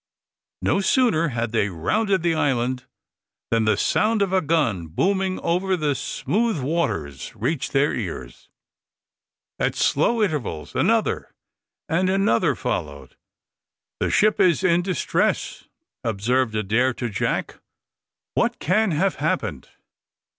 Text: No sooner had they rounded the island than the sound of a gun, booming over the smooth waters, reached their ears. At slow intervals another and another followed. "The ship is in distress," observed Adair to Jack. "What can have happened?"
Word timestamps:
No 0.63 0.79
sooner 0.81 1.27
had 1.27 1.51
they 1.51 1.69
rounded 1.69 2.23
the 2.23 2.33
island 2.33 2.87
than 3.51 3.65
the 3.65 3.77
sound 3.77 4.23
of 4.23 4.33
a 4.33 4.41
gun, 4.41 4.87
booming 4.87 5.39
over 5.41 5.77
the 5.77 5.93
smooth 5.93 6.59
waters, 6.59 7.35
reached 7.35 7.71
their 7.71 7.93
ears. 7.93 8.49
At 9.59 9.75
slow 9.75 10.23
intervals 10.23 10.73
another 10.73 11.35
and 11.87 12.09
another 12.09 12.55
followed. 12.55 13.15
"The 13.99 14.09
ship 14.09 14.39
is 14.39 14.63
in 14.63 14.81
distress," 14.81 15.65
observed 16.03 16.55
Adair 16.55 16.95
to 16.95 17.07
Jack. 17.07 17.59
"What 18.33 18.57
can 18.57 18.89
have 18.89 19.17
happened?" 19.17 19.69